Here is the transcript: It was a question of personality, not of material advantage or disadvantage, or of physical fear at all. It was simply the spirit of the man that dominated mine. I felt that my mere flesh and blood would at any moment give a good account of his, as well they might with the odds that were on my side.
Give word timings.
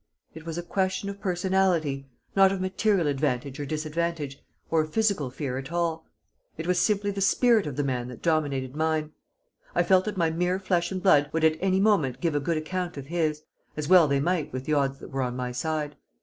It 0.33 0.47
was 0.47 0.57
a 0.57 0.63
question 0.63 1.09
of 1.11 1.19
personality, 1.19 2.07
not 2.35 2.51
of 2.51 2.59
material 2.59 3.05
advantage 3.05 3.59
or 3.59 3.67
disadvantage, 3.67 4.41
or 4.71 4.81
of 4.81 4.91
physical 4.91 5.29
fear 5.29 5.59
at 5.59 5.71
all. 5.71 6.07
It 6.57 6.65
was 6.65 6.79
simply 6.79 7.11
the 7.11 7.21
spirit 7.21 7.67
of 7.67 7.75
the 7.75 7.83
man 7.83 8.07
that 8.07 8.23
dominated 8.23 8.75
mine. 8.75 9.11
I 9.75 9.83
felt 9.83 10.05
that 10.05 10.17
my 10.17 10.31
mere 10.31 10.57
flesh 10.57 10.91
and 10.91 11.03
blood 11.03 11.29
would 11.33 11.43
at 11.43 11.55
any 11.61 11.79
moment 11.79 12.19
give 12.19 12.33
a 12.33 12.39
good 12.39 12.57
account 12.57 12.97
of 12.97 13.05
his, 13.05 13.43
as 13.77 13.87
well 13.87 14.07
they 14.07 14.19
might 14.19 14.51
with 14.51 14.65
the 14.65 14.73
odds 14.73 14.97
that 15.01 15.11
were 15.11 15.21
on 15.21 15.35
my 15.35 15.51
side. 15.51 15.95